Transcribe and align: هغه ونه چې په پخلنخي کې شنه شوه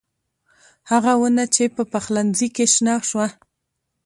هغه 0.91 1.13
ونه 1.21 1.43
چې 1.55 1.63
په 1.75 1.83
پخلنخي 1.93 2.47
کې 2.55 2.65
شنه 2.73 2.95
شوه 3.09 3.27